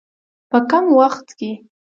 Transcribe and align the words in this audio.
په 0.49 0.57
کم 0.69 0.85
وخت 0.99 1.27
کې. 1.37 1.51